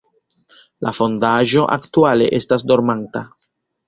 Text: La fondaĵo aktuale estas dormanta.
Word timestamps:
La 0.85 0.93
fondaĵo 0.99 1.65
aktuale 1.75 2.31
estas 2.39 2.65
dormanta. 2.73 3.23